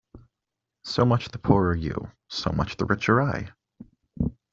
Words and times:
So 0.83 1.05
much 1.05 1.29
the 1.29 1.37
poorer 1.37 1.75
you; 1.75 2.11
so 2.27 2.51
much 2.51 2.77
the 2.77 2.85
richer 2.87 3.21
I! 3.21 3.51